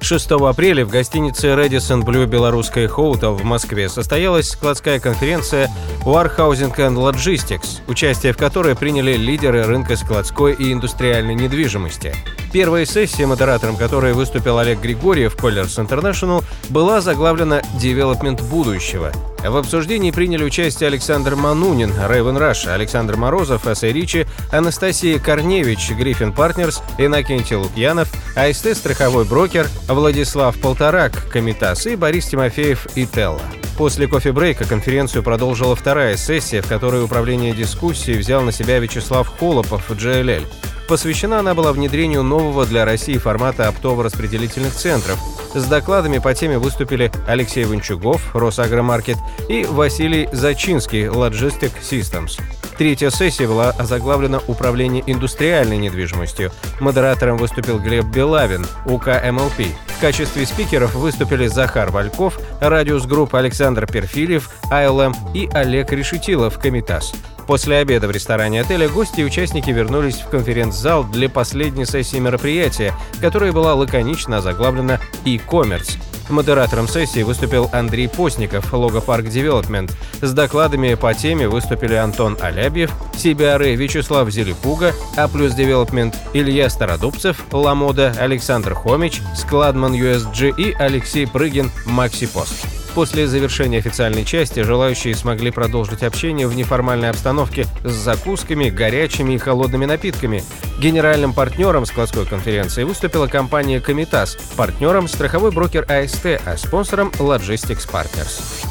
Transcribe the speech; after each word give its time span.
6 0.00 0.30
апреля 0.30 0.84
в 0.84 0.90
гостинице 0.90 1.48
Radisson 1.48 2.02
Blue 2.02 2.26
Белорусская 2.26 2.88
Хоутел 2.88 3.34
в 3.34 3.44
Москве 3.44 3.88
состоялась 3.88 4.50
складская 4.50 5.00
конференция 5.00 5.70
Warehousing 6.04 6.74
and 6.76 6.96
Logistics, 6.96 7.80
участие 7.86 8.32
в 8.32 8.36
которой 8.36 8.74
приняли 8.74 9.14
лидеры 9.16 9.64
рынка 9.64 9.96
складской 9.96 10.54
и 10.54 10.72
индустриальной 10.72 11.34
недвижимости. 11.34 12.14
Первая 12.52 12.86
сессия, 12.86 13.26
модератором 13.26 13.76
которой 13.76 14.14
выступил 14.14 14.58
Олег 14.58 14.80
Григорьев, 14.80 15.36
Colliers 15.36 15.78
International, 15.86 16.42
была 16.70 17.00
заглавлена 17.00 17.62
«Девелопмент 17.78 18.40
будущего», 18.40 19.12
в 19.44 19.56
обсуждении 19.56 20.10
приняли 20.10 20.44
участие 20.44 20.88
Александр 20.88 21.36
Манунин, 21.36 21.92
Raven 22.08 22.36
Russia, 22.36 22.66
Александр 22.66 23.16
Морозов, 23.16 23.66
S.A. 23.66 23.92
Ricci, 23.92 24.26
Анастасия 24.50 25.18
Корневич, 25.18 25.90
Griffin 25.90 26.32
Partners, 26.32 26.82
Иннокентий 26.98 27.56
Лукьянов, 27.56 28.08
АСТ 28.36 28.76
«Страховой 28.76 29.24
брокер», 29.24 29.68
Владислав 29.88 30.58
Полторак, 30.58 31.12
Комитас 31.30 31.86
и 31.86 31.96
Борис 31.96 32.26
Тимофеев 32.26 32.86
Itella. 32.96 33.40
После 33.78 34.08
кофе-брейка 34.08 34.64
конференцию 34.64 35.22
продолжила 35.22 35.76
вторая 35.76 36.16
сессия, 36.16 36.62
в 36.62 36.66
которой 36.66 37.04
управление 37.04 37.52
дискуссией 37.52 38.18
взял 38.18 38.42
на 38.42 38.50
себя 38.50 38.80
Вячеслав 38.80 39.28
Холопов, 39.38 39.88
GLL. 39.92 40.44
Посвящена 40.88 41.40
она 41.40 41.54
была 41.54 41.74
внедрению 41.74 42.22
нового 42.22 42.64
для 42.64 42.86
России 42.86 43.18
формата 43.18 43.68
оптово-распределительных 43.68 44.72
центров. 44.72 45.18
С 45.54 45.64
докладами 45.66 46.16
по 46.16 46.32
теме 46.32 46.58
выступили 46.58 47.12
Алексей 47.26 47.66
Ванчугов, 47.66 48.34
Росагромаркет 48.34 49.18
и 49.50 49.64
Василий 49.64 50.30
Зачинский, 50.32 51.04
Logistic 51.04 51.72
Systems. 51.82 52.40
Третья 52.78 53.10
сессия 53.10 53.46
была 53.46 53.70
озаглавлена 53.70 54.40
«Управление 54.46 55.02
индустриальной 55.06 55.76
недвижимостью». 55.76 56.52
Модератором 56.80 57.36
выступил 57.36 57.78
Глеб 57.78 58.06
Белавин, 58.06 58.66
УК 58.86 59.20
МЛП. 59.30 59.66
В 59.98 60.00
качестве 60.00 60.46
спикеров 60.46 60.94
выступили 60.94 61.48
Захар 61.48 61.90
Вальков, 61.90 62.38
Radius 62.60 63.04
Group 63.06 63.34
Александр 63.34 63.84
Перфильев, 63.84 64.48
АЛМ 64.70 65.12
и 65.34 65.48
Олег 65.52 65.90
Решетилов, 65.90 66.60
Комитас. 66.60 67.12
После 67.48 67.78
обеда 67.78 68.06
в 68.06 68.12
ресторане 68.12 68.60
отеля 68.60 68.88
гости 68.88 69.22
и 69.22 69.24
участники 69.24 69.70
вернулись 69.70 70.20
в 70.20 70.28
конференц-зал 70.28 71.02
для 71.02 71.28
последней 71.28 71.84
сессии 71.84 72.18
мероприятия, 72.18 72.94
которая 73.20 73.50
была 73.50 73.74
лаконично 73.74 74.36
озаглавлена 74.36 75.00
«E-commerce». 75.24 75.98
Модератором 76.30 76.88
сессии 76.88 77.22
выступил 77.22 77.68
Андрей 77.72 78.08
Постников, 78.08 78.72
Логопарк 78.72 79.28
Development. 79.28 79.96
С 80.20 80.32
докладами 80.32 80.94
по 80.94 81.14
теме 81.14 81.48
выступили 81.48 81.94
Антон 81.94 82.36
Алябьев, 82.40 82.90
CBRE 83.14 83.74
Вячеслав 83.74 84.30
Зелепуга, 84.30 84.92
A 85.16 85.28
Plus 85.28 85.54
Development, 85.54 86.16
Илья 86.34 86.70
Стародубцев, 86.70 87.44
Lamoda, 87.52 88.14
Александр 88.18 88.74
Хомич, 88.74 89.20
Skladman 89.36 89.94
USG 89.94 90.54
и 90.56 90.72
Алексей 90.72 91.26
Прыгин, 91.26 91.70
MaxiPost. 91.86 92.77
После 92.94 93.26
завершения 93.26 93.78
официальной 93.78 94.24
части 94.24 94.60
желающие 94.60 95.14
смогли 95.14 95.50
продолжить 95.50 96.02
общение 96.02 96.46
в 96.48 96.56
неформальной 96.56 97.10
обстановке 97.10 97.66
с 97.84 97.92
закусками, 97.92 98.70
горячими 98.70 99.34
и 99.34 99.38
холодными 99.38 99.84
напитками. 99.84 100.42
Генеральным 100.80 101.32
партнером 101.32 101.86
складской 101.86 102.26
конференции 102.26 102.84
выступила 102.84 103.26
компания 103.26 103.80
«Комитас», 103.80 104.36
партнером– 104.56 105.08
страховой 105.08 105.52
брокер 105.52 105.86
АСТ, 105.90 106.40
а 106.44 106.56
спонсором– 106.56 107.12
Logistics 107.18 107.88
Partners. 107.90 108.66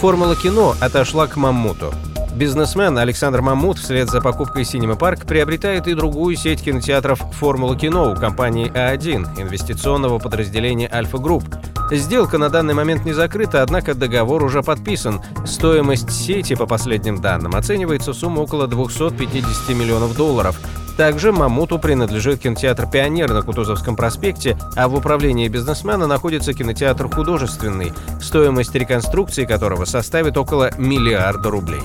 Формула 0.00 0.36
кино 0.36 0.74
отошла 0.80 1.26
к 1.26 1.36
Мамуту. 1.36 1.94
Бизнесмен 2.36 2.98
Александр 2.98 3.40
Мамут 3.40 3.78
вслед 3.78 4.10
за 4.10 4.20
покупкой 4.20 4.64
Cinema 4.64 4.98
Park 4.98 5.26
приобретает 5.26 5.88
и 5.88 5.94
другую 5.94 6.36
сеть 6.36 6.62
кинотеатров 6.62 7.18
«Формула 7.32 7.78
кино» 7.78 8.12
у 8.12 8.14
компании 8.14 8.70
А1, 8.70 9.40
инвестиционного 9.40 10.18
подразделения 10.18 10.90
Альфа 10.92 11.16
Групп. 11.16 11.44
Сделка 11.90 12.36
на 12.36 12.48
данный 12.48 12.74
момент 12.74 13.04
не 13.04 13.12
закрыта, 13.12 13.62
однако 13.62 13.94
договор 13.94 14.42
уже 14.42 14.62
подписан. 14.62 15.20
Стоимость 15.46 16.10
сети, 16.10 16.56
по 16.56 16.66
последним 16.66 17.20
данным, 17.20 17.54
оценивается 17.54 18.12
в 18.12 18.16
сумму 18.16 18.42
около 18.42 18.66
250 18.66 19.68
миллионов 19.70 20.16
долларов. 20.16 20.58
Также 20.96 21.30
Мамуту 21.30 21.78
принадлежит 21.78 22.40
кинотеатр 22.40 22.86
«Пионер» 22.86 23.32
на 23.32 23.42
Кутузовском 23.42 23.96
проспекте, 23.96 24.58
а 24.74 24.88
в 24.88 24.94
управлении 24.94 25.46
бизнесмена 25.46 26.06
находится 26.06 26.54
кинотеатр 26.54 27.08
«Художественный», 27.08 27.92
стоимость 28.20 28.74
реконструкции 28.74 29.44
которого 29.44 29.84
составит 29.84 30.36
около 30.38 30.70
миллиарда 30.78 31.50
рублей. 31.50 31.82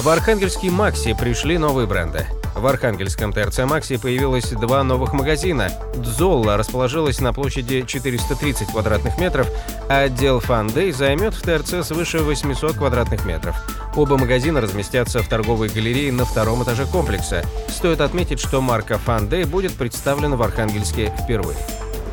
В 0.00 0.08
Архангельский 0.08 0.70
Макси 0.70 1.14
пришли 1.18 1.58
новые 1.58 1.86
бренды. 1.86 2.26
В 2.58 2.66
Архангельском 2.66 3.32
ТРЦ 3.32 3.60
«Макси» 3.60 3.98
появилось 3.98 4.50
два 4.50 4.82
новых 4.82 5.12
магазина. 5.12 5.70
«Дзолла» 5.94 6.56
расположилась 6.56 7.20
на 7.20 7.32
площади 7.32 7.84
430 7.86 8.72
квадратных 8.72 9.16
метров, 9.18 9.46
а 9.88 10.00
отдел 10.00 10.40
«Фандей» 10.40 10.90
займет 10.90 11.34
в 11.34 11.42
ТРЦ 11.42 11.86
свыше 11.86 12.18
800 12.18 12.76
квадратных 12.76 13.24
метров. 13.24 13.54
Оба 13.94 14.18
магазина 14.18 14.60
разместятся 14.60 15.22
в 15.22 15.28
торговой 15.28 15.68
галерее 15.68 16.10
на 16.10 16.24
втором 16.24 16.64
этаже 16.64 16.84
комплекса. 16.86 17.44
Стоит 17.68 18.00
отметить, 18.00 18.40
что 18.40 18.60
марка 18.60 18.98
«Фандей» 18.98 19.44
будет 19.44 19.74
представлена 19.74 20.34
в 20.34 20.42
Архангельске 20.42 21.14
впервые. 21.22 21.58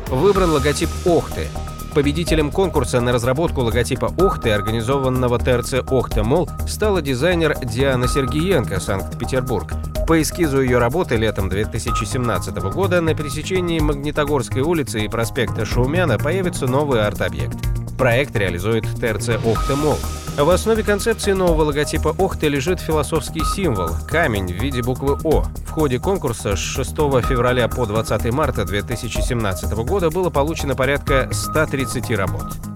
Выбран 0.06 0.52
логотип 0.52 0.90
«Охты». 1.04 1.48
Победителем 1.92 2.52
конкурса 2.52 3.00
на 3.00 3.10
разработку 3.10 3.62
логотипа 3.62 4.12
«Охты», 4.16 4.52
организованного 4.52 5.40
ТРЦ 5.40 5.82
«Охта 5.90 6.22
Мол», 6.22 6.48
стала 6.68 7.02
дизайнер 7.02 7.58
Диана 7.64 8.06
Сергиенко, 8.06 8.78
Санкт-Петербург. 8.78 9.72
По 10.06 10.22
эскизу 10.22 10.60
ее 10.60 10.78
работы 10.78 11.16
летом 11.16 11.48
2017 11.48 12.54
года 12.72 13.00
на 13.00 13.12
пересечении 13.12 13.80
Магнитогорской 13.80 14.62
улицы 14.62 15.00
и 15.00 15.08
проспекта 15.08 15.64
Шаумяна 15.64 16.16
появится 16.16 16.68
новый 16.68 17.04
арт-объект. 17.04 17.58
Проект 17.98 18.36
реализует 18.36 18.84
ТРЦ 18.84 19.30
«Охта 19.44 19.74
Мол». 19.74 19.98
В 20.38 20.48
основе 20.48 20.84
концепции 20.84 21.32
нового 21.32 21.64
логотипа 21.64 22.14
«Охты» 22.18 22.46
лежит 22.48 22.78
философский 22.78 23.42
символ– 23.44 23.88
камень 24.08 24.46
в 24.46 24.62
виде 24.62 24.80
буквы 24.80 25.18
«О». 25.24 25.46
В 25.66 25.70
ходе 25.70 25.98
конкурса 25.98 26.54
с 26.54 26.60
6 26.60 26.90
февраля 27.26 27.66
по 27.66 27.84
20 27.84 28.32
марта 28.32 28.64
2017 28.64 29.72
года 29.84 30.10
было 30.10 30.30
получено 30.30 30.76
порядка 30.76 31.28
130 31.32 32.12
работ. 32.12 32.75